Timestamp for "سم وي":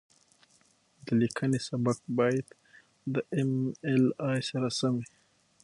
4.79-5.07